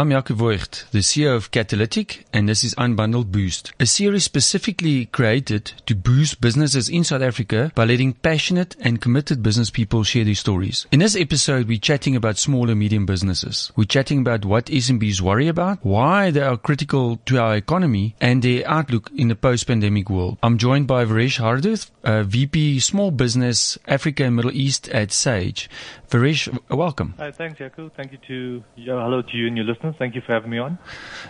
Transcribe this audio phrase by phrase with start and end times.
[0.00, 5.04] I'm Jaco Voigt, the CEO of Catalytic, and this is Unbundled Boost, a series specifically
[5.04, 10.24] created to boost businesses in South Africa by letting passionate and committed business people share
[10.24, 10.86] their stories.
[10.90, 13.72] In this episode, we're chatting about small and medium businesses.
[13.76, 18.42] We're chatting about what SMBs worry about, why they are critical to our economy, and
[18.42, 20.38] their outlook in the post-pandemic world.
[20.42, 21.90] I'm joined by Varesh Harduth,
[22.24, 25.68] VP Small Business Africa and Middle East at Sage.
[26.08, 27.12] Varesh, welcome.
[27.18, 27.92] Hi, thanks, Jaco.
[27.94, 29.89] Thank you to hello to you and your listeners.
[29.98, 30.78] Thank you for having me on.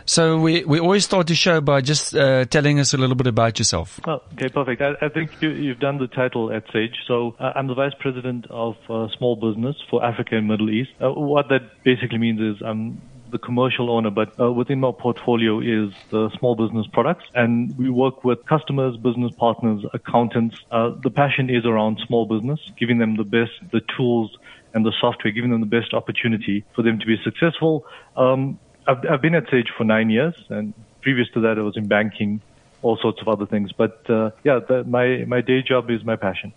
[0.04, 3.27] So we we always start the show by just uh, telling us a little bit
[3.27, 4.00] about yourself.
[4.06, 4.83] Oh, okay, perfect.
[4.83, 6.96] I, I think you, have done the title at Sage.
[7.06, 10.91] So uh, I'm the vice president of uh, small business for Africa and Middle East.
[11.00, 13.00] Uh, what that basically means is I'm
[13.30, 17.88] the commercial owner, but uh, within my portfolio is the small business products, and we
[17.88, 20.56] work with customers, business partners, accountants.
[20.70, 24.36] Uh, the passion is around small business, giving them the best, the tools,
[24.74, 27.84] and the software, giving them the best opportunity for them to be successful.
[28.16, 31.77] Um, I've, I've been at Sage for nine years, and previous to that, I was
[31.77, 32.41] in banking,
[32.83, 33.72] all sorts of other things.
[33.72, 36.53] But uh, yeah, the, my my day job is my passion.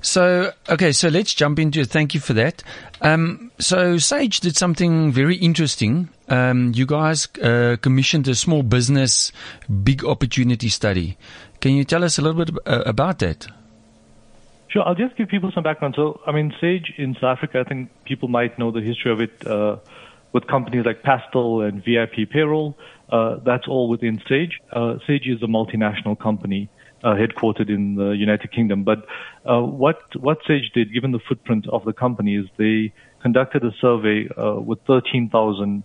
[0.00, 1.88] So okay, so let's jump into it.
[1.88, 2.62] Thank you for that.
[3.00, 6.08] Um, so Sage did something very interesting.
[6.28, 9.32] Um, you guys uh, commissioned a small business
[9.82, 11.16] big opportunity study.
[11.60, 13.46] Can you tell us a little bit uh, about that?
[14.74, 14.82] Sure.
[14.84, 15.94] I'll just give people some background.
[15.96, 19.20] So, I mean, Sage in South Africa, I think people might know the history of
[19.20, 19.76] it uh,
[20.32, 22.76] with companies like Pastel and VIP Payroll.
[23.08, 24.58] Uh, that's all within Sage.
[24.72, 26.68] Uh, Sage is a multinational company
[27.04, 28.82] uh, headquartered in the United Kingdom.
[28.82, 29.06] But
[29.48, 33.70] uh, what what Sage did, given the footprint of the company, is they conducted a
[33.80, 35.84] survey uh, with 13,000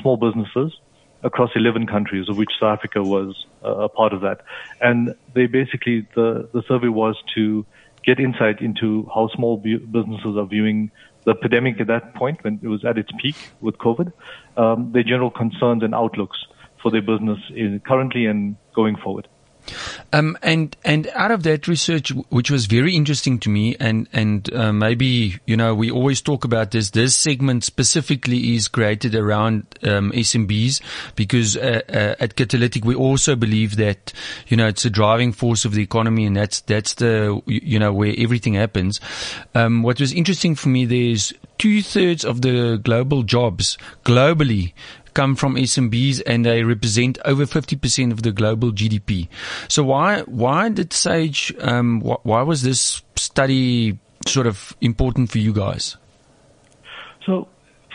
[0.00, 0.78] small businesses
[1.24, 4.42] across 11 countries, of which South Africa was a part of that.
[4.80, 7.66] And they basically the the survey was to
[8.04, 10.90] get insight into how small businesses are viewing
[11.24, 14.12] the pandemic at that point when it was at its peak with COVID,
[14.56, 16.38] um, their general concerns and outlooks
[16.82, 17.38] for their business
[17.86, 19.28] currently and going forward.
[20.12, 24.52] Um, and and out of that research, which was very interesting to me, and and
[24.52, 26.90] uh, maybe you know we always talk about this.
[26.90, 30.80] This segment specifically is created around um, SMBs
[31.16, 34.12] because uh, uh, at Catalytic we also believe that
[34.48, 37.92] you know it's a driving force of the economy, and that's that's the you know
[37.92, 39.00] where everything happens.
[39.54, 44.72] Um, what was interesting for me, there's two thirds of the global jobs globally
[45.14, 49.28] come from SMBs and they represent over 50% of the global GDP.
[49.68, 55.38] So why, why did Sage, um, wh- why was this study sort of important for
[55.38, 55.96] you guys?
[57.26, 57.48] So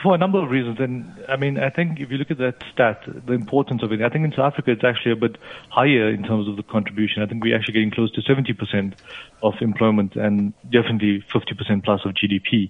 [0.04, 2.64] for a number of reasons, and I mean, I think if you look at that
[2.72, 5.38] stat, the importance of it, I think in South Africa it's actually a bit
[5.70, 7.24] higher in terms of the contribution.
[7.24, 8.94] I think we're actually getting close to 70%
[9.42, 12.70] of employment and definitely 50% plus of GDP.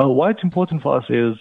[0.00, 1.36] Uh, why it's important for us is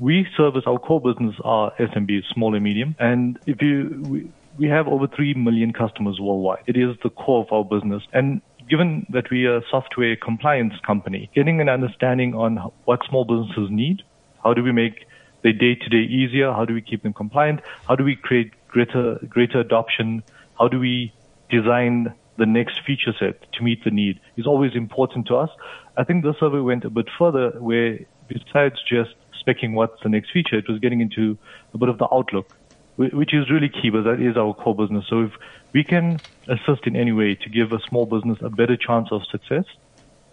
[0.00, 2.96] we service our core business are SMBs, small and medium.
[2.98, 6.64] And if you, we, we have over 3 million customers worldwide.
[6.66, 8.02] It is the core of our business.
[8.12, 12.56] And given that we are a software compliance company, getting an understanding on
[12.86, 14.02] what small businesses need,
[14.42, 15.06] how do we make
[15.42, 16.50] their day to day easier?
[16.52, 17.60] How do we keep them compliant?
[17.86, 20.22] How do we create greater, greater adoption?
[20.58, 21.12] How do we
[21.50, 25.50] design the next feature set to meet the need is always important to us.
[25.98, 29.14] I think the survey went a bit further where besides just
[29.46, 30.58] specing what's the next feature.
[30.58, 31.38] It was getting into
[31.74, 32.46] a bit of the outlook,
[32.96, 35.04] which is really key, but that is our core business.
[35.08, 35.32] So if
[35.72, 39.22] we can assist in any way to give a small business a better chance of
[39.30, 39.64] success,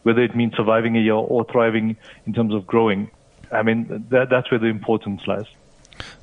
[0.03, 3.09] whether it means surviving a year or thriving in terms of growing,
[3.51, 5.46] I mean, that, that's where the importance lies.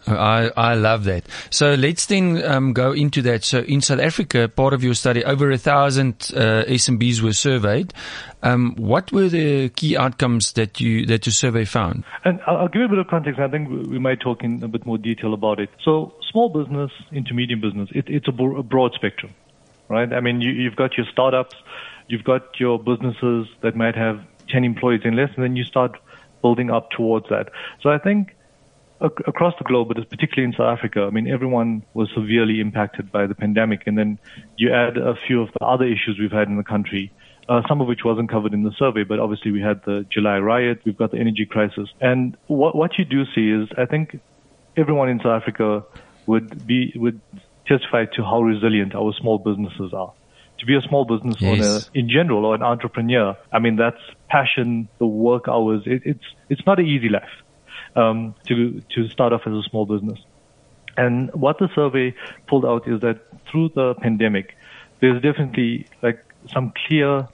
[0.06, 1.24] I, I love that.
[1.50, 3.44] So let's then um, go into that.
[3.44, 7.94] So in South Africa, part of your study, over a thousand uh, SMBs were surveyed.
[8.42, 12.04] Um, what were the key outcomes that you that your survey found?
[12.24, 13.40] And I'll give you a bit of context.
[13.40, 15.70] I think we might talk in a bit more detail about it.
[15.82, 19.32] So small business, intermediate business, it, it's a, a, broad spectrum,
[19.88, 20.12] right?
[20.12, 21.54] I mean, you, you've got your startups,
[22.08, 25.96] you've got your businesses that might have 10 employees and less, and then you start
[26.42, 27.50] building up towards that.
[27.82, 28.36] So I think
[29.04, 33.26] across the globe, but particularly in South Africa, I mean, everyone was severely impacted by
[33.26, 33.86] the pandemic.
[33.86, 34.18] And then
[34.56, 37.12] you add a few of the other issues we've had in the country,
[37.48, 40.38] uh, some of which wasn't covered in the survey, but obviously we had the July
[40.38, 41.88] riot, we've got the energy crisis.
[42.00, 44.18] And what, what you do see is, I think
[44.76, 45.84] everyone in South Africa
[46.26, 47.20] would be, would
[47.66, 50.12] testify to how resilient our small businesses are.
[50.60, 51.60] To be a small business yes.
[51.60, 55.82] owner in general or an entrepreneur, I mean, that's passion, the work hours.
[55.84, 57.43] It, it's, it's not an easy life
[57.96, 60.18] um, to to start off as a small business.
[60.96, 62.14] And what the survey
[62.46, 63.20] pulled out is that
[63.50, 64.56] through the pandemic,
[65.00, 67.28] there's definitely like some clear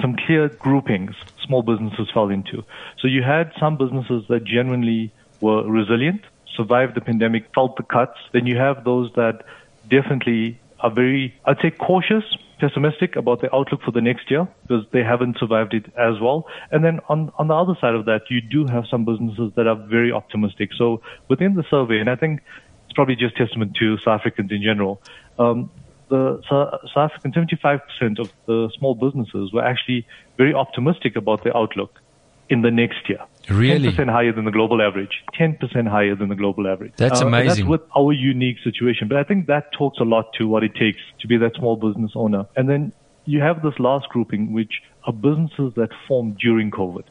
[0.00, 1.14] some clear groupings
[1.44, 2.64] small businesses fell into.
[2.98, 6.22] So you had some businesses that genuinely were resilient
[6.56, 8.18] survived the pandemic, felt the cuts.
[8.32, 9.44] Then you have those that
[9.88, 12.24] definitely are very, I'd say, cautious,
[12.58, 16.46] pessimistic about the outlook for the next year because they haven't survived it as well.
[16.70, 19.66] And then on, on the other side of that, you do have some businesses that
[19.66, 20.70] are very optimistic.
[20.76, 22.40] So within the survey, and I think
[22.84, 25.00] it's probably just testament to South Africans in general,
[25.38, 25.70] um,
[26.08, 27.80] the South African 75%
[28.20, 30.06] of the small businesses were actually
[30.36, 32.00] very optimistic about the outlook
[32.48, 33.20] in the next year.
[33.48, 33.90] Really?
[33.90, 35.22] 10% higher than the global average.
[35.38, 36.92] 10% higher than the global average.
[36.96, 37.48] That's uh, amazing.
[37.48, 39.08] That's with our unique situation.
[39.08, 41.76] But I think that talks a lot to what it takes to be that small
[41.76, 42.46] business owner.
[42.56, 42.92] And then
[43.24, 47.04] you have this last grouping, which are businesses that formed during COVID.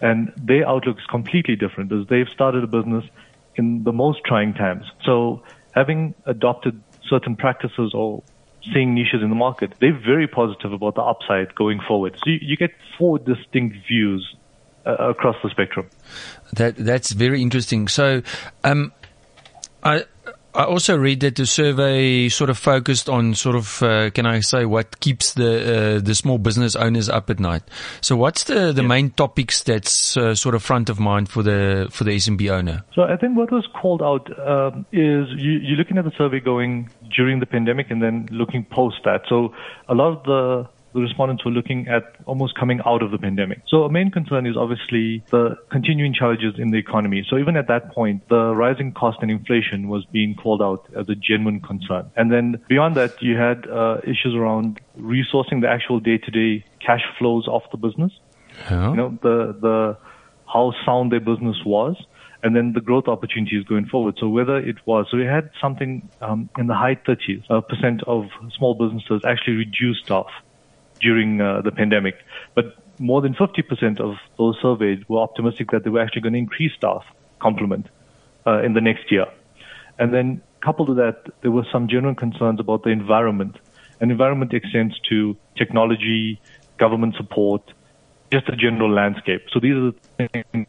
[0.00, 3.04] And their outlook is completely different as they've started a business
[3.56, 4.84] in the most trying times.
[5.04, 5.42] So
[5.72, 8.22] having adopted certain practices or
[8.72, 12.16] seeing niches in the market, they're very positive about the upside going forward.
[12.16, 14.34] So you, you get four distinct views
[14.84, 15.88] across the spectrum.
[16.52, 17.88] That that's very interesting.
[17.88, 18.22] So,
[18.62, 18.92] um,
[19.82, 20.04] I
[20.54, 24.38] I also read that the survey sort of focused on sort of, uh, can I
[24.38, 27.64] say, what keeps the uh, the small business owners up at night.
[28.00, 28.88] So, what's the, the yeah.
[28.88, 32.84] main topics that's uh, sort of front of mind for the for the SMB owner?
[32.94, 36.38] So, I think what was called out um, is you, you're looking at the survey
[36.38, 39.22] going during the pandemic and then looking post that.
[39.28, 39.52] So,
[39.88, 43.60] a lot of the the respondents were looking at almost coming out of the pandemic.
[43.66, 47.26] So a main concern is obviously the continuing challenges in the economy.
[47.28, 51.08] So even at that point, the rising cost and inflation was being called out as
[51.08, 52.10] a genuine concern.
[52.16, 57.46] And then beyond that, you had uh, issues around resourcing the actual day-to-day cash flows
[57.48, 58.12] of the business.
[58.70, 58.90] Yeah.
[58.90, 59.98] You know, the, the,
[60.46, 61.96] how sound their business was
[62.44, 64.16] and then the growth opportunities going forward.
[64.20, 68.02] So whether it was, so we had something um, in the high 30s uh, percent
[68.06, 68.26] of
[68.56, 70.26] small businesses actually reduced staff
[71.04, 72.16] during uh, the pandemic.
[72.54, 72.66] But
[72.98, 76.72] more than 50% of those surveyed were optimistic that they were actually going to increase
[76.74, 77.04] staff
[77.40, 77.86] complement
[78.46, 79.26] uh, in the next year.
[79.98, 83.56] And then coupled to that, there were some general concerns about the environment.
[84.00, 86.40] And environment extends to technology,
[86.78, 87.62] government support,
[88.32, 89.42] just the general landscape.
[89.52, 90.66] So these are the things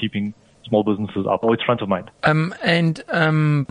[0.00, 0.34] keeping
[0.70, 2.10] small businesses up, Always front of mind.
[2.22, 3.66] Um, and um,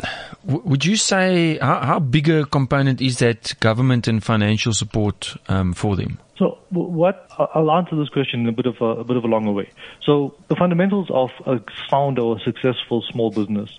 [0.46, 5.36] w- would you say how, how, big a component is that government and financial support
[5.48, 6.20] um, for them?
[6.38, 9.28] So, what I'll answer this question in a bit of a, a, bit of a
[9.28, 9.70] longer way.
[10.06, 11.60] So, the fundamentals of a
[11.90, 13.70] sound or a successful small business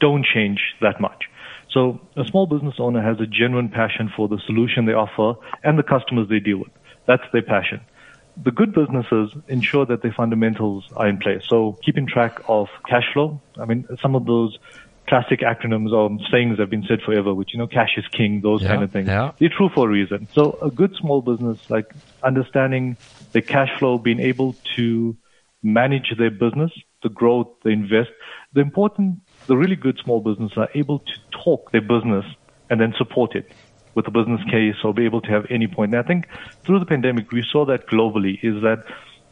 [0.00, 1.24] don't change that much.
[1.70, 5.78] So, a small business owner has a genuine passion for the solution they offer and
[5.78, 6.70] the customers they deal with.
[7.06, 7.80] That's their passion
[8.36, 11.42] the good businesses ensure that their fundamentals are in place.
[11.48, 13.40] So keeping track of cash flow.
[13.58, 14.58] I mean, some of those
[15.06, 18.62] classic acronyms or sayings have been said forever, which, you know, cash is king, those
[18.62, 19.08] yeah, kind of things.
[19.08, 19.32] Yeah.
[19.38, 20.28] They're true for a reason.
[20.32, 21.92] So a good small business, like
[22.22, 22.96] understanding
[23.32, 25.16] the cash flow, being able to
[25.62, 26.72] manage their business,
[27.02, 28.10] the growth, the invest.
[28.52, 32.24] The important, the really good small business are able to talk their business
[32.70, 33.50] and then support it
[33.94, 35.94] with a business case or be able to have any point.
[35.94, 36.28] And I think
[36.64, 38.84] through the pandemic, we saw that globally is that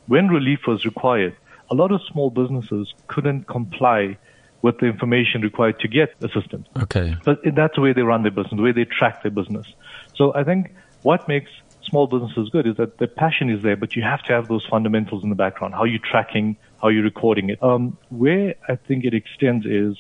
[0.07, 1.37] when relief was required,
[1.71, 4.19] a lot of small businesses couldn't comply
[4.63, 6.69] with the information required to get assistance.
[6.81, 7.17] Okay.
[7.25, 9.67] But that's the way they run their business, the way they track their business.
[10.15, 10.73] So I think
[11.03, 11.51] what makes
[11.83, 14.65] small businesses good is that the passion is there, but you have to have those
[14.67, 15.75] fundamentals in the background.
[15.75, 16.57] How are you tracking?
[16.81, 17.63] How are you recording it?
[17.63, 19.97] Um, where I think it extends is,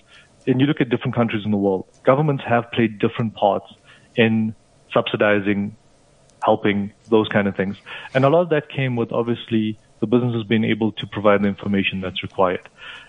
[0.46, 3.66] and you look at different countries in the world, governments have played different parts
[4.16, 4.54] in
[4.92, 5.76] subsidizing,
[6.44, 7.76] helping, those kind of things.
[8.14, 11.48] And a lot of that came with obviously the businesses being able to provide the
[11.48, 12.68] information that's required.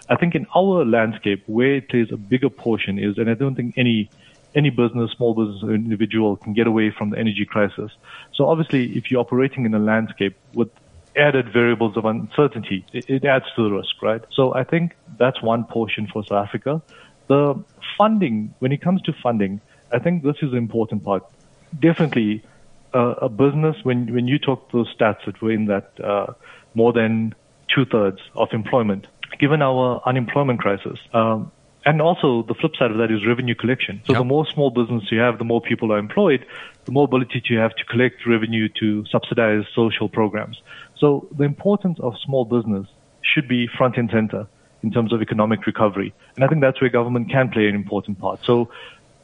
[0.10, 3.55] I think in our landscape, where it plays a bigger portion is, and I don't
[3.55, 4.10] think any
[4.55, 7.91] any business, small business or individual can get away from the energy crisis.
[8.36, 10.69] So obviously, if you're operating in a landscape with
[11.15, 14.22] added variables of uncertainty, it, it adds to the risk, right?
[14.31, 16.81] So I think that's one portion for South Africa.
[17.27, 17.63] The
[17.98, 19.62] funding, when it comes to funding,
[19.93, 21.23] I think this is the important part.
[21.79, 22.43] Definitely,
[22.93, 26.33] uh, a business when when you talk those stats that were in that uh,
[26.73, 27.33] more than
[27.73, 29.07] two thirds of employment,
[29.39, 31.00] given our unemployment crisis.
[31.13, 31.51] Um,
[31.85, 34.01] and also the flip side of that is revenue collection.
[34.05, 34.21] So yep.
[34.21, 36.45] the more small business you have, the more people are employed,
[36.85, 40.62] the more ability you have to collect revenue to subsidize social programs.
[40.97, 42.88] So the importance of small business
[43.21, 44.47] should be front and center
[44.81, 46.13] in terms of economic recovery.
[46.35, 48.39] And I think that's where government can play an important part.
[48.45, 48.69] So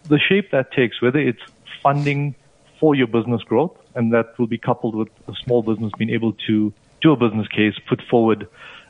[0.09, 1.41] the shape that takes, whether it's
[1.81, 2.35] funding
[2.79, 6.33] for your business growth, and that will be coupled with a small business being able
[6.47, 8.47] to do a business case, put forward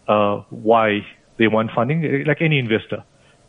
[0.07, 1.05] uh, why
[1.37, 3.03] they want funding, like any investor.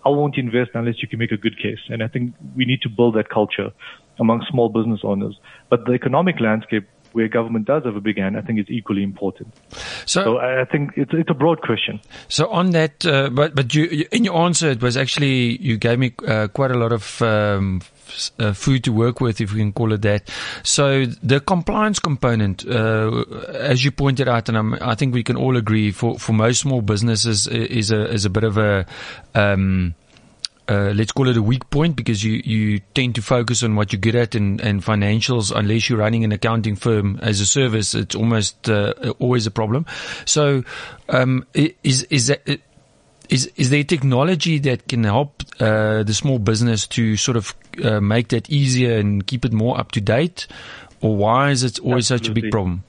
[0.05, 1.81] I won't invest unless you can make a good case.
[1.89, 3.71] And I think we need to build that culture
[4.19, 5.39] among small business owners.
[5.69, 9.03] But the economic landscape where government does have a big hand, I think it's equally
[9.03, 9.55] important.
[10.07, 12.01] So, so I think it's it's a broad question.
[12.29, 15.99] So on that, uh, but but you, in your answer, it was actually you gave
[15.99, 17.83] me uh, quite a lot of um,
[18.39, 20.29] uh, food to work with, if we can call it that.
[20.63, 25.37] So the compliance component, uh, as you pointed out, and I'm, i think we can
[25.37, 28.87] all agree, for, for most small businesses, is a is a bit of a
[29.35, 29.95] um,
[30.71, 33.93] uh, let's call it a weak point because you, you tend to focus on what
[33.93, 35.51] you're good at and, and financials.
[35.55, 39.85] Unless you're running an accounting firm as a service, it's almost uh, always a problem.
[40.27, 40.63] So,
[41.09, 42.49] um, is is that
[43.29, 48.01] is is there technology that can help uh, the small business to sort of uh,
[48.01, 50.47] make that easier and keep it more up to date,
[51.01, 52.27] or why is it always Absolutely.
[52.27, 52.85] such a big problem?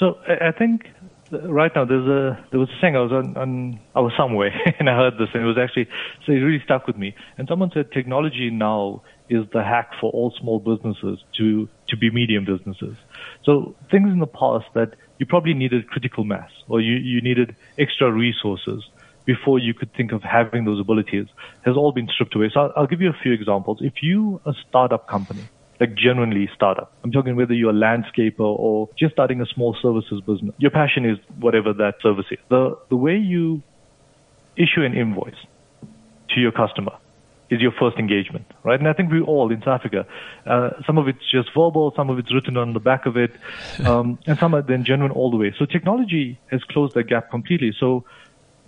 [0.00, 0.88] So I think
[1.32, 4.52] right now there's a there was a saying I was on, on I was somewhere
[4.78, 5.88] and I heard this and it was actually
[6.26, 7.14] so it really stuck with me.
[7.38, 12.10] And someone said technology now is the hack for all small businesses to to be
[12.10, 12.96] medium businesses.
[13.44, 17.56] So things in the past that you probably needed critical mass or you, you needed
[17.78, 18.82] extra resources
[19.24, 21.26] before you could think of having those abilities
[21.64, 22.50] has all been stripped away.
[22.52, 23.78] So I'll, I'll give you a few examples.
[23.80, 25.44] If you a startup company
[25.82, 26.92] like genuinely startup.
[27.02, 30.54] I'm talking whether you're a landscaper or just starting a small services business.
[30.58, 32.38] Your passion is whatever that service is.
[32.48, 33.62] The, the way you
[34.56, 35.42] issue an invoice
[36.30, 36.92] to your customer
[37.50, 38.78] is your first engagement, right?
[38.78, 40.06] And I think we all in South Africa,
[40.46, 43.32] uh, some of it's just verbal, some of it's written on the back of it,
[43.84, 45.52] um, and some are then genuine all the way.
[45.58, 47.74] So technology has closed that gap completely.
[47.78, 48.04] So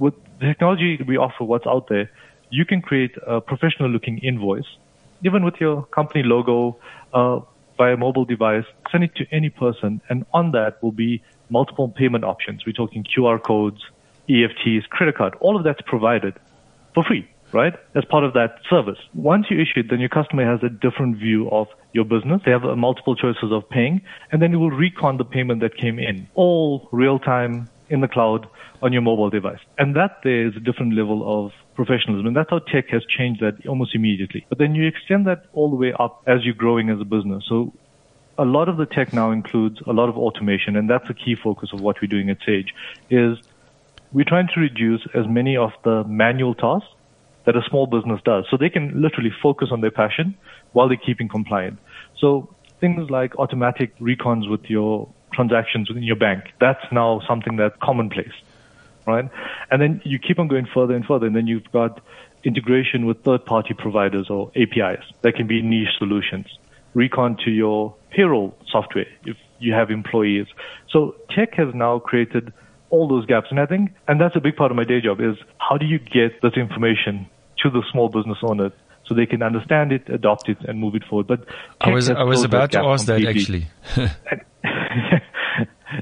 [0.01, 2.11] with the technology we offer, what's out there,
[2.51, 4.67] you can create a professional looking invoice
[5.25, 6.77] even with your company logo,
[7.13, 7.41] uh,
[7.77, 12.25] via mobile device, send it to any person, and on that will be multiple payment
[12.25, 12.65] options.
[12.67, 13.81] We're talking QR codes,
[14.29, 15.35] EFTs, credit card.
[15.41, 16.35] All of that's provided
[16.95, 17.75] for free, right?
[17.95, 18.99] As part of that service.
[19.15, 22.41] Once you issue it, then your customer has a different view of your business.
[22.45, 25.77] They have uh, multiple choices of paying, and then it will recon the payment that
[25.77, 28.47] came in, all real time in the cloud
[28.83, 29.61] on your mobile device.
[29.79, 32.27] And that there is a different level of professionalism.
[32.27, 34.47] And that's how tech has changed that almost immediately.
[34.49, 37.45] But then you extend that all the way up as you're growing as a business.
[37.49, 37.73] So
[38.39, 41.37] a lot of the tech now includes a lot of automation, and that's a key
[41.43, 42.75] focus of what we're doing at Sage,
[43.11, 43.39] is
[44.13, 46.89] we're trying to reduce as many of the manual tasks
[47.47, 48.45] that a small business does.
[48.51, 50.37] So they can literally focus on their passion
[50.73, 51.79] while they're keeping compliant.
[52.19, 57.77] So things like automatic recons with your transactions within your bank, that's now something that's
[57.83, 58.33] commonplace
[59.07, 59.29] right?
[59.71, 62.01] And then you keep on going further and further, and then you've got
[62.45, 65.05] integration with third-party providers or APIs.
[65.23, 66.47] That can be niche solutions.
[66.95, 70.47] Recon to your payroll software if you have employees.
[70.91, 72.53] So tech has now created
[72.91, 75.21] all those gaps, and I think, and that's a big part of my day job
[75.21, 77.27] is how do you get this information
[77.63, 78.71] to the small business owner
[79.07, 81.27] so they can understand it, adopt it, and move it forward.
[81.27, 81.47] But
[81.81, 83.67] I was I was about to ask completely.
[83.97, 85.21] that actually.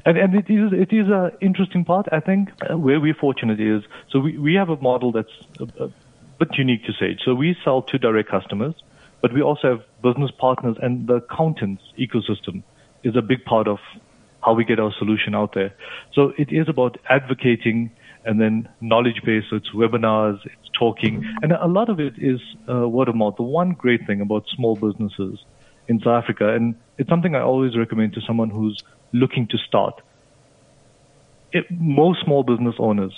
[0.05, 2.07] And, and it is it is an interesting part.
[2.11, 5.83] I think uh, where we're fortunate is so we, we have a model that's a,
[5.83, 5.91] a
[6.39, 7.19] bit unique to Sage.
[7.25, 8.75] So we sell to direct customers,
[9.21, 12.63] but we also have business partners, and the accountants ecosystem
[13.03, 13.79] is a big part of
[14.41, 15.73] how we get our solution out there.
[16.13, 17.91] So it is about advocating
[18.25, 19.43] and then knowledge base.
[19.49, 23.35] So it's webinars, it's talking, and a lot of it is uh, word of mouth.
[23.35, 25.43] The one great thing about small businesses
[25.87, 28.81] in South Africa, and it's something I always recommend to someone who's
[29.13, 30.01] looking to start.
[31.51, 33.13] It, most small business owners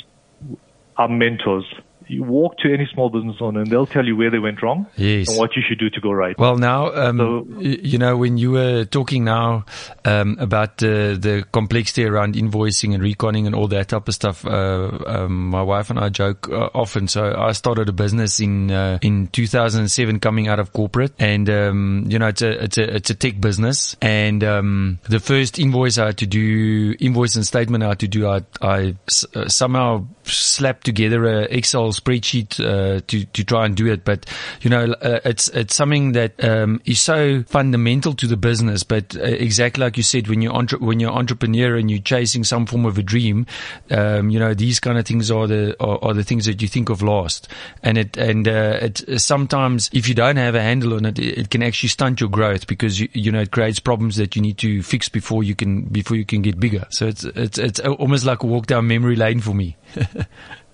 [0.98, 1.66] are mentors
[2.08, 4.88] you walk to any small business owner and they'll tell you where they went wrong
[4.96, 5.30] yes.
[5.30, 6.38] and what you should do to go right.
[6.38, 9.66] Well, now, um, so, you know, when you were talking now
[10.04, 14.46] um, about uh, the complexity around invoicing and reconning and all that type of stuff,
[14.46, 17.08] uh, um, my wife and I joke uh, often.
[17.08, 22.06] So I started a business in uh, in 2007, coming out of corporate, and um,
[22.08, 25.98] you know, it's a it's a it's a tech business, and um, the first invoice
[25.98, 28.96] I had to do, invoice and statement I had to do, I, I
[29.36, 34.04] uh, somehow slapped together a Excel spreadsheet uh, to to try and do it.
[34.04, 34.26] But
[34.62, 38.84] you know, uh, it's it's something that um, is so fundamental to the business.
[38.84, 42.44] But uh, exactly like you said, when you're entre- when you're entrepreneur and you're chasing
[42.44, 43.46] some form of a dream,
[43.92, 46.68] um, you know, these kind of things are the are, are, the things that you
[46.68, 47.48] think of last.
[47.84, 51.50] And it and uh, it sometimes if you don't have a handle on it, it
[51.50, 54.58] can actually stunt your growth because you you know it creates problems that you need
[54.60, 56.86] to fix before you can before you can get bigger.
[56.90, 59.78] So it's it's it's almost like a walk down memory lane for me.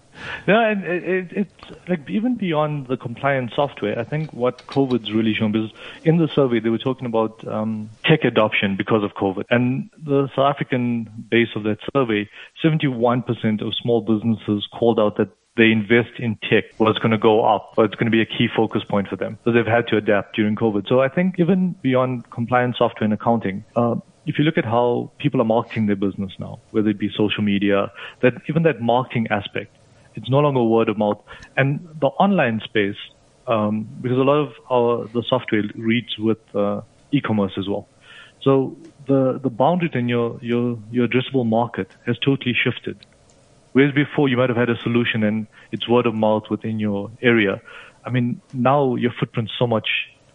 [0.48, 3.98] No, and it, it, it's like even beyond the compliance software.
[3.98, 5.72] I think what COVID's really shown because
[6.04, 10.28] in the survey they were talking about um, tech adoption because of COVID, and the
[10.36, 12.30] South African base of that survey,
[12.64, 17.44] 71% of small businesses called out that they invest in tech was going to go
[17.44, 19.38] up, but it's going to be a key focus point for them.
[19.44, 20.88] because they've had to adapt during COVID.
[20.88, 25.12] So I think even beyond compliance software and accounting, uh, if you look at how
[25.18, 29.28] people are marketing their business now, whether it be social media, that even that marketing
[29.30, 29.76] aspect,
[30.16, 31.22] it's no longer word of mouth.
[31.58, 32.98] And the online space,
[33.48, 37.88] um, because a lot of our the software reads with uh, e-commerce as well.
[38.42, 38.78] So
[39.08, 42.98] the the boundary in your your your addressable market has totally shifted.
[43.74, 47.10] Whereas before you might have had a solution and it's word of mouth within your
[47.22, 47.62] area.
[48.06, 49.88] I mean, now your footprint's so much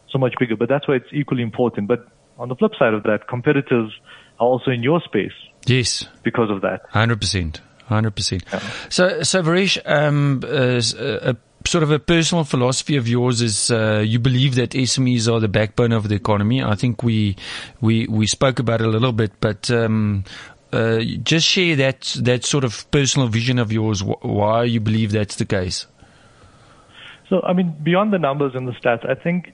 [0.09, 1.88] so much bigger, but that's why it's equally important.
[1.88, 3.92] But on the flip side of that, competitors
[4.38, 5.33] are also in your space.
[5.66, 6.06] Yes.
[6.23, 6.90] Because of that.
[6.92, 7.61] 100%.
[7.88, 8.43] 100%.
[8.52, 8.59] Yeah.
[8.88, 14.02] So, so Varesh, um, uh, a sort of a personal philosophy of yours is uh,
[14.05, 16.62] you believe that SMEs are the backbone of the economy.
[16.62, 17.37] I think we
[17.81, 20.25] we we spoke about it a little bit, but um,
[20.73, 24.02] uh, just share that that sort of personal vision of yours.
[24.02, 25.87] Why you believe that's the case?
[27.28, 29.52] So, I mean, beyond the numbers and the stats, I think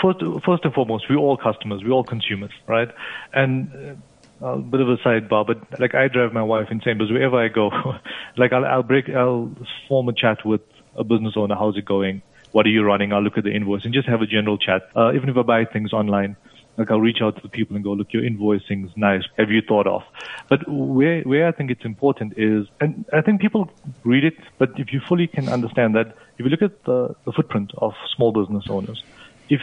[0.00, 2.88] first, first and foremost, we're all customers, we're all consumers, right?
[3.34, 3.94] And uh,
[4.40, 7.48] a bit of a sidebar, but like I drive my wife insane because wherever I
[7.48, 7.70] go,
[8.36, 9.50] like I'll, I'll break, I'll
[9.88, 10.60] form a chat with
[10.96, 11.54] a business owner.
[11.54, 12.22] How's it going?
[12.52, 13.12] What are you running?
[13.12, 14.88] I'll look at the invoice and just have a general chat.
[14.94, 16.36] Uh, even if I buy things online,
[16.76, 19.22] like I'll reach out to the people and go, look, your invoicing's nice.
[19.38, 20.02] Have you thought of?
[20.48, 23.70] But where where I think it's important is, and I think people
[24.04, 27.32] read it, but if you fully can understand that, if you look at the, the
[27.32, 29.02] footprint of small business owners,
[29.48, 29.60] if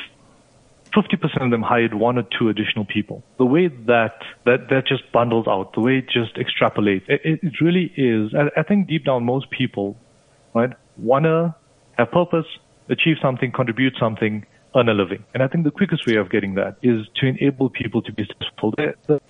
[0.95, 3.23] 50% of them hired one or two additional people.
[3.37, 7.61] The way that, that, that just bundles out, the way it just extrapolates, it, it
[7.61, 9.97] really is, I, I think deep down most people,
[10.53, 11.55] right, want to
[11.97, 12.45] have purpose,
[12.89, 14.45] achieve something, contribute something,
[14.75, 15.23] earn a living.
[15.33, 18.25] And I think the quickest way of getting that is to enable people to be
[18.25, 18.73] successful.
[18.77, 19.21] The,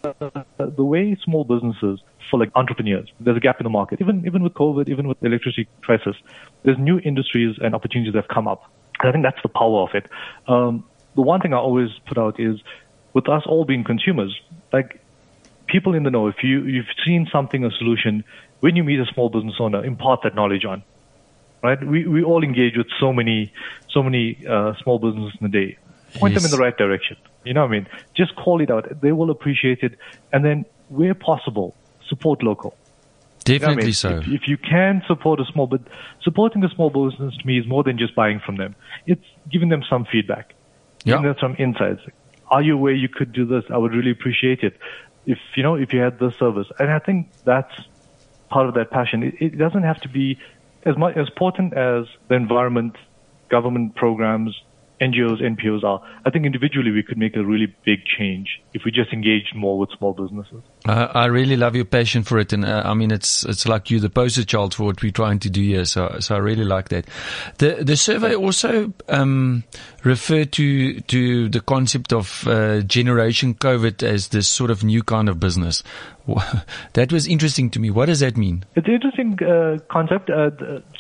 [0.57, 3.99] the, the way small businesses for like entrepreneurs, there's a gap in the market.
[4.01, 6.15] Even even with COVID, even with the electricity crisis,
[6.63, 8.71] there's new industries and opportunities that have come up.
[8.99, 10.09] And I think that's the power of it.
[10.47, 12.59] Um, the one thing I always put out is,
[13.13, 14.39] with us all being consumers,
[14.71, 14.99] like
[15.67, 18.23] people in the know, if you you've seen something, a solution,
[18.59, 20.83] when you meet a small business owner, impart that knowledge on
[21.63, 21.83] right?
[21.83, 23.51] We we all engage with so many
[23.89, 25.77] so many uh, small businesses in a day.
[26.15, 26.43] Point yes.
[26.43, 27.17] them in the right direction.
[27.43, 27.87] You know what I mean?
[28.13, 29.01] Just call it out.
[29.01, 29.97] They will appreciate it.
[30.31, 31.75] And then, where possible,
[32.07, 32.77] support local.
[33.45, 33.93] Definitely you know I mean?
[33.93, 34.09] so.
[34.19, 35.81] If, if, you can support a small, but
[36.21, 38.75] supporting a small business to me is more than just buying from them.
[39.07, 40.53] It's giving them some feedback,
[41.03, 41.21] yeah.
[41.21, 42.01] them some insights.
[42.49, 43.63] Are you aware you could do this?
[43.69, 44.77] I would really appreciate it.
[45.25, 47.73] If you know, if you had this service, and I think that's
[48.49, 49.23] part of that passion.
[49.23, 50.37] It, it doesn't have to be
[50.85, 52.95] as much as important as the environment,
[53.49, 54.55] government programs,
[55.03, 58.91] NGOs, NPOs are, I think individually we could make a really big change if we
[58.91, 60.61] just engaged more with small businesses.
[60.85, 63.91] Uh, I really love your passion for it, and uh, I mean it's it's like
[63.91, 65.85] you the poster child for what we're trying to do here.
[65.85, 67.05] So so I really like that.
[67.57, 69.63] The the survey also um,
[70.03, 75.29] referred to to the concept of uh, generation COVID as this sort of new kind
[75.29, 75.83] of business.
[76.93, 77.89] that was interesting to me.
[77.89, 78.63] What does that mean?
[78.75, 80.29] It's an interesting uh, concept.
[80.29, 80.51] Uh,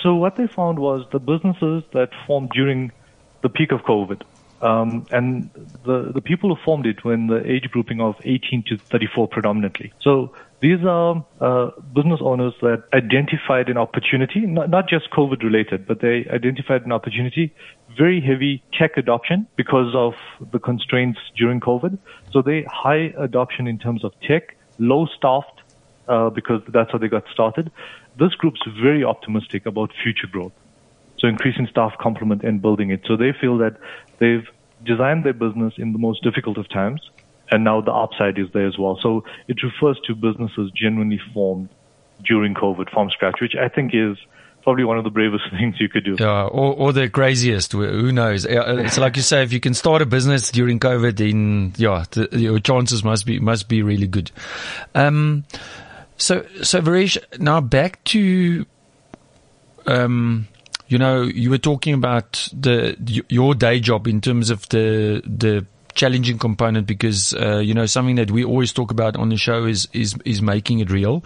[0.01, 2.91] so what they found was the businesses that formed during
[3.43, 4.23] the peak of COVID.
[4.63, 5.49] Um, and
[5.83, 9.27] the, the people who formed it were in the age grouping of 18 to 34
[9.27, 9.91] predominantly.
[10.01, 15.85] So these are uh, business owners that identified an opportunity, not, not just COVID related,
[15.85, 17.53] but they identified an opportunity,
[17.97, 20.13] very heavy tech adoption because of
[20.53, 21.97] the constraints during COVID.
[22.31, 25.61] So they high adoption in terms of tech, low staffed
[26.07, 27.69] uh, because that's how they got started.
[28.17, 30.53] This group's very optimistic about future growth.
[31.23, 32.99] So increasing staff complement and building it.
[33.07, 33.77] So they feel that
[34.19, 34.45] they've
[34.83, 36.99] designed their business in the most difficult of times,
[37.49, 38.99] and now the upside is there as well.
[39.01, 41.69] So it refers to businesses genuinely formed
[42.25, 44.17] during COVID from scratch, which I think is
[44.63, 46.17] probably one of the bravest things you could do.
[46.19, 47.71] Yeah, or, or the craziest.
[47.71, 48.45] Who knows?
[48.45, 52.37] It's like you say, if you can start a business during COVID, then yeah, the,
[52.37, 54.29] your chances must be must be really good.
[54.93, 55.45] Um,
[56.17, 58.65] so so Varesh, now back to
[59.85, 60.49] um
[60.87, 62.97] you know, you were talking about the
[63.29, 65.65] your day job in terms of the the
[65.95, 69.65] challenging component because uh, you know something that we always talk about on the show
[69.65, 71.23] is is is making it real.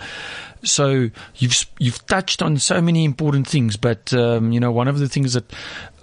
[0.63, 4.99] So you've you've touched on so many important things, but um, you know one of
[4.99, 5.51] the things that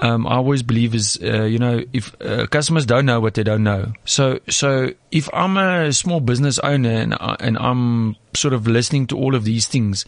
[0.00, 3.42] um, I always believe is uh, you know if uh, customers don't know what they
[3.42, 3.92] don't know.
[4.04, 9.06] So so if I'm a small business owner and I, and I'm sort of listening
[9.08, 10.04] to all of these things,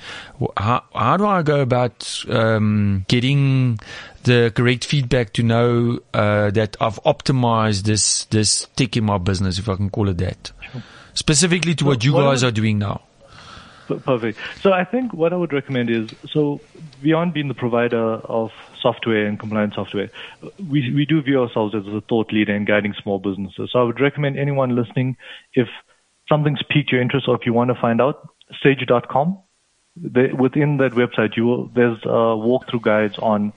[0.56, 3.78] how how do I go about um, getting
[4.26, 9.58] the correct feedback to know uh, that I've optimized this this tick in my business,
[9.58, 10.52] if I can call it that,
[11.14, 13.02] specifically to what you guys are doing now.
[13.86, 14.38] Perfect.
[14.60, 16.60] So I think what I would recommend is so
[17.00, 18.50] beyond being the provider of
[18.82, 20.10] software and compliance software,
[20.58, 23.70] we we do view ourselves as a thought leader in guiding small businesses.
[23.72, 25.16] So I would recommend anyone listening
[25.54, 25.68] if
[26.28, 28.28] something's piqued your interest or if you want to find out,
[28.60, 29.38] sage.com.
[29.94, 33.52] They, within that website, you will, there's uh, walkthrough guides on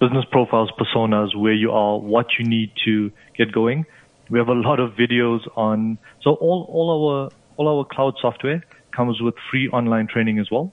[0.00, 3.84] business profiles, personas, where you are, what you need to get going.
[4.30, 8.64] We have a lot of videos on, so all, all our, all our cloud software
[8.94, 10.72] comes with free online training as well.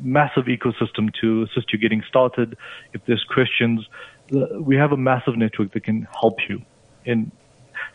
[0.00, 2.56] Massive ecosystem to assist you getting started.
[2.92, 3.86] If there's questions,
[4.30, 6.62] we have a massive network that can help you
[7.04, 7.32] in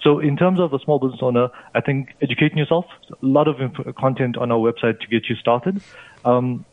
[0.01, 3.59] so in terms of a small business owner, I think educating yourself, a lot of
[3.61, 5.81] inf- content on our website to get you started.
[6.25, 6.65] Um,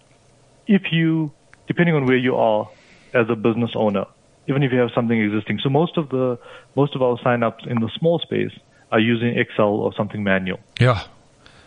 [0.66, 1.32] if you,
[1.66, 2.68] depending on where you are
[3.14, 4.06] as a business owner,
[4.48, 6.38] even if you have something existing, so most of the
[6.76, 8.52] most of our signups in the small space
[8.92, 10.60] are using Excel or something manual.
[10.80, 11.02] Yeah.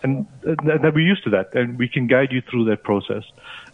[0.03, 3.23] And that we're used to that, and we can guide you through that process.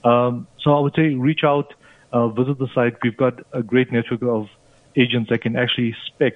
[0.04, 1.74] Um, so I would say reach out,
[2.14, 2.96] uh, visit the site.
[3.04, 4.50] We've got a great network of
[4.96, 6.34] agents that can actually spec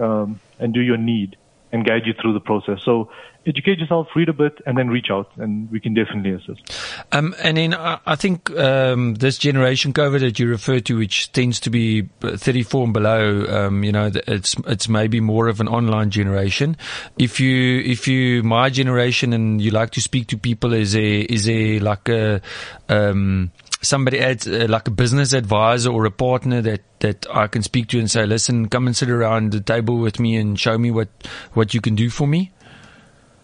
[0.00, 1.36] um, and do your need
[1.72, 2.78] and guide you through the process.
[2.84, 3.10] So
[3.46, 6.72] educate yourself, read a bit, and then reach out, and we can definitely assist.
[7.12, 11.32] Um, and then I, I think um, this generation COVID that you refer to, which
[11.32, 15.68] tends to be 34 and below, um, you know, it's it's maybe more of an
[15.68, 16.76] online generation.
[17.18, 21.20] If you if you my generation and you like to speak to people, is a
[21.20, 22.40] is a like a
[22.88, 27.62] um, somebody adds uh, like a business advisor or a partner that that I can
[27.62, 30.78] speak to and say, listen, come and sit around the table with me and show
[30.78, 31.08] me what
[31.54, 32.50] what you can do for me?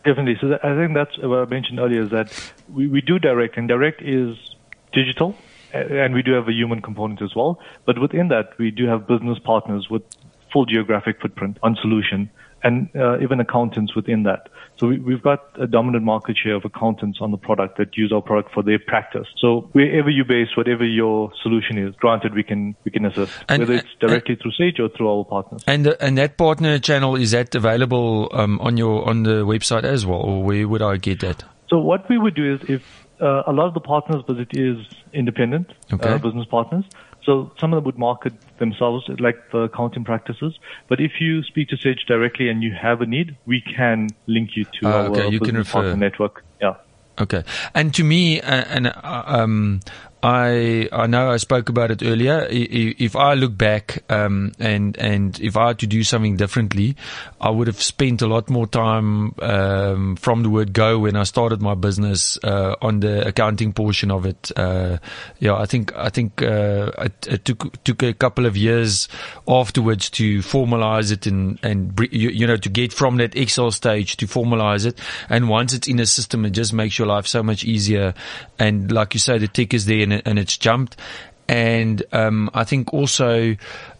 [0.04, 0.36] Definitely.
[0.40, 3.56] So that, I think that's what I mentioned earlier is that we, we do direct,
[3.56, 4.36] and direct is
[4.92, 5.34] digital,
[5.72, 7.58] and we do have a human component as well.
[7.86, 10.02] But within that, we do have business partners with
[10.52, 12.30] full geographic footprint on solution
[12.64, 14.48] and uh, even accountants within that.
[14.78, 18.10] So we, have got a dominant market share of accountants on the product that use
[18.12, 19.28] our product for their practice.
[19.38, 23.60] So wherever you base, whatever your solution is, granted we can we can assist, and,
[23.60, 25.62] whether it's directly and, through Sage or through our partners.
[25.66, 29.84] And the, and that partner channel is that available um, on your on the website
[29.84, 31.44] as well, or where would I get that?
[31.68, 32.82] So what we would do is if
[33.20, 34.78] uh, a lot of the partners, but it is
[35.12, 36.08] independent okay.
[36.08, 36.84] uh, business partners.
[37.24, 40.58] So some of them would market themselves like the accounting practices.
[40.88, 44.50] But if you speak to Sage directly and you have a need, we can link
[44.56, 45.28] you to uh, our okay.
[45.28, 46.44] you business partner network.
[46.60, 46.74] Yeah.
[47.18, 47.44] Okay.
[47.74, 49.80] And to me, uh, and uh, um,
[50.24, 52.46] I I know I spoke about it earlier.
[52.50, 56.96] If I look back um, and and if I had to do something differently,
[57.42, 61.24] I would have spent a lot more time um, from the word go when I
[61.24, 64.50] started my business uh, on the accounting portion of it.
[64.56, 64.96] Uh,
[65.40, 69.08] yeah, I think I think uh, it, it, took took a couple of years
[69.46, 74.16] afterwards to formalize it and and you, you know to get from that Excel stage
[74.16, 74.98] to formalize it.
[75.28, 78.14] And once it's in a system, it just makes your life so much easier.
[78.58, 80.96] And like you say, the tick is there and and it's jumped.
[81.46, 83.56] And um, I think also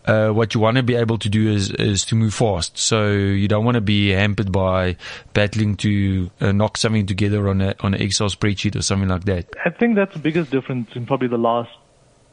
[0.07, 2.79] uh, what you want to be able to do is is to move fast.
[2.79, 4.96] So you don't want to be hampered by
[5.35, 9.24] battling to uh, knock something together on a on an Excel spreadsheet or something like
[9.24, 9.55] that.
[9.64, 11.70] I think that's the biggest difference in probably the last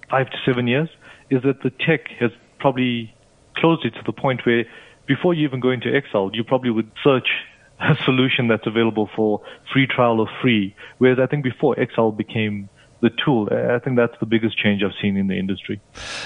[0.10, 0.90] five to seven years
[1.30, 3.14] is that the tech has probably
[3.56, 4.66] closed it to the point where
[5.08, 7.28] before you even go into Excel, you probably would search
[7.80, 9.42] a solution that's available for
[9.74, 10.76] free trial or free.
[11.00, 12.70] Whereas I think before Excel became
[13.02, 13.50] the tool.
[13.52, 15.82] I think that's the biggest change I've seen in the industry.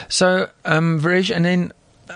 [0.07, 1.73] So, um, and then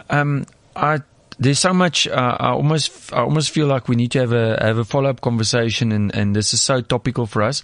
[0.10, 0.46] um,
[0.76, 1.00] I
[1.40, 2.08] there's so much.
[2.08, 5.10] Uh, I almost, I almost feel like we need to have a have a follow
[5.10, 7.64] up conversation, and, and this is so topical for us.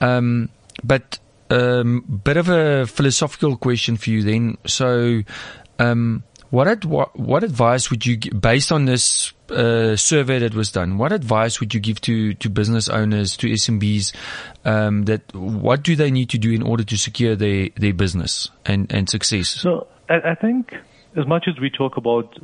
[0.00, 0.48] Um,
[0.82, 1.18] but
[1.50, 4.56] um, bit of a philosophical question for you then.
[4.66, 5.22] So,
[5.78, 10.98] um, what, ad, what, advice would you, based on this uh, survey that was done,
[10.98, 14.14] what advice would you give to, to business owners, to SMBs,
[14.64, 18.50] um, that what do they need to do in order to secure their, their business
[18.66, 19.48] and, and success?
[19.48, 20.74] So I, I think
[21.16, 22.36] as much as we talk about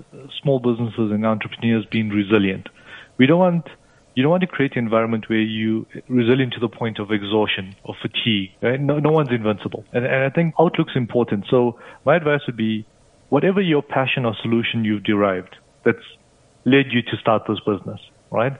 [0.43, 2.69] small businesses and entrepreneurs being resilient,
[3.19, 3.69] we don't want
[4.15, 7.77] you don't want to create an environment where you resilient to the point of exhaustion
[7.85, 8.51] or fatigue.
[8.63, 8.81] Right?
[8.81, 11.45] No, no one's invincible, and, and I think outlook's important.
[11.51, 12.87] So my advice would be
[13.29, 15.99] whatever your passion or solution you've derived that's
[16.65, 18.53] led you to start this business, right?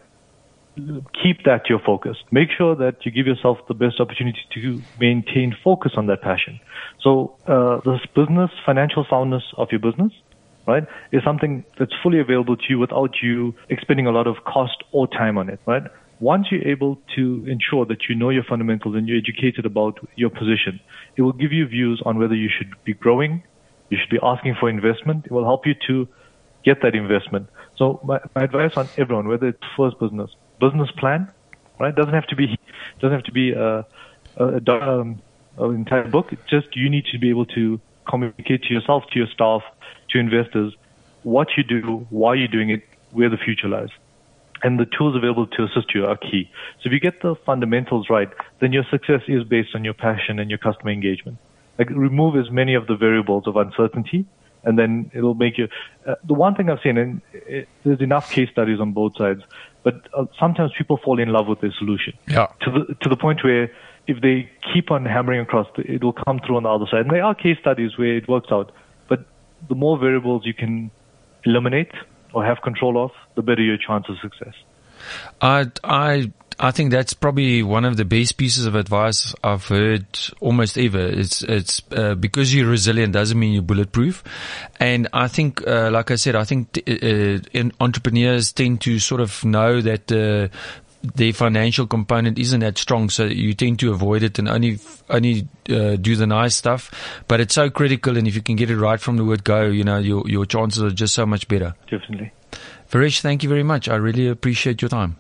[0.77, 2.17] Keep that your focus.
[2.31, 6.61] Make sure that you give yourself the best opportunity to maintain focus on that passion.
[7.01, 10.13] So, uh, this business, financial soundness of your business,
[10.67, 14.85] right, is something that's fully available to you without you expending a lot of cost
[14.93, 15.83] or time on it, right?
[16.21, 20.31] Once you're able to ensure that you know your fundamentals and you're educated about your
[20.31, 20.81] position,
[21.17, 23.43] it will give you views on whether you should be growing,
[23.91, 25.27] you should be asking for investment.
[25.27, 26.09] It will help you to
[26.65, 27.49] get that investment.
[27.77, 31.29] So my, my advice on everyone, whether it's first business, business plan,
[31.79, 31.95] right?
[31.95, 32.57] Doesn't have to be
[33.01, 33.87] doesn't have to be a,
[34.37, 35.23] a, a um,
[35.59, 36.27] an entire book.
[36.33, 39.63] It's just you need to be able to communicate to yourself, to your staff,
[40.11, 40.75] to investors,
[41.23, 43.91] what you do, why you're doing it, where the future lies.
[44.63, 46.51] and the tools available to assist you are key.
[46.81, 48.29] So if you get the fundamentals right,
[48.61, 51.39] then your success is based on your passion and your customer engagement.
[51.79, 54.25] Like remove as many of the variables of uncertainty,
[54.65, 55.69] and then it'll make you.
[56.07, 59.43] Uh, the one thing I've seen, and it, there's enough case studies on both sides,
[59.83, 62.15] but uh, sometimes people fall in love with their solution.
[62.27, 62.47] Yeah.
[62.63, 63.71] To the to the point where
[64.07, 67.01] if they keep on hammering across, it will come through on the other side.
[67.01, 68.73] And there are case studies where it works out,
[69.09, 69.27] but
[69.69, 70.91] the more variables you can
[71.45, 71.93] eliminate
[72.33, 74.55] or have control of, the better your chance of success.
[75.41, 80.07] I I I think that's probably one of the best pieces of advice I've heard
[80.41, 81.01] almost ever.
[81.01, 84.25] It's it's uh, because you're resilient doesn't mean you're bulletproof,
[84.81, 89.21] and I think, uh, like I said, I think t- uh, entrepreneurs tend to sort
[89.21, 90.11] of know that.
[90.11, 90.55] Uh,
[91.15, 95.47] their financial component isn't that strong, so you tend to avoid it and only only
[95.69, 96.91] uh, do the nice stuff.
[97.29, 99.67] But it's so critical, and if you can get it right from the word go,
[99.67, 101.75] you know your your chances are just so much better.
[101.89, 102.33] Definitely.
[102.91, 103.89] Varesh, thank you very much.
[103.89, 105.19] I really appreciate your time.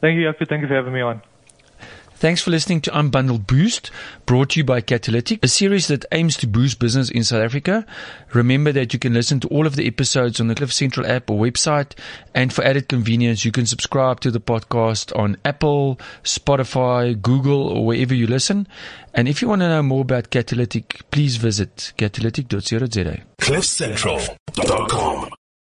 [0.00, 0.48] Thank you, Jaco.
[0.48, 1.22] Thank you for having me on.
[2.20, 3.90] Thanks for listening to Unbundled Boost,
[4.26, 7.86] brought to you by Catalytic, a series that aims to boost business in South Africa.
[8.34, 11.30] Remember that you can listen to all of the episodes on the Cliff Central app
[11.30, 11.92] or website.
[12.34, 17.86] And for added convenience, you can subscribe to the podcast on Apple, Spotify, Google, or
[17.86, 18.68] wherever you listen.
[19.14, 23.22] And if you want to know more about Catalytic, please visit catalytic.co.za.
[23.40, 25.30] CliffCentral.com